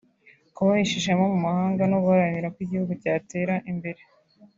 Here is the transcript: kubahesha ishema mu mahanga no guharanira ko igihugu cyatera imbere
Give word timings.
kubahesha 0.55 0.93
ishema 0.99 1.25
mu 1.33 1.37
mahanga 1.47 1.81
no 1.91 1.97
guharanira 2.03 2.51
ko 2.53 2.59
igihugu 2.65 2.91
cyatera 3.01 3.53
imbere 3.71 4.01